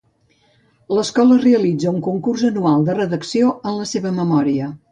[0.99, 4.71] L'escola realitza un concurs anual de redacció en la seva memòria.